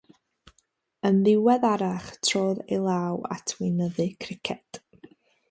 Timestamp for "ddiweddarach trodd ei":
1.27-2.81